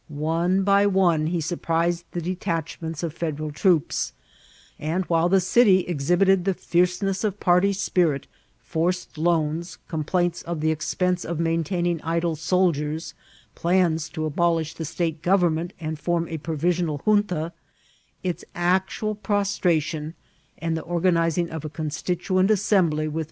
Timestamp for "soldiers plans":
12.35-14.09